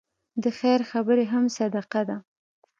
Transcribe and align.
د 0.43 0.45
خیر 0.59 0.79
خبرې 0.91 1.25
هم 1.33 1.45
صدقه 1.57 2.01
ده. 2.09 2.17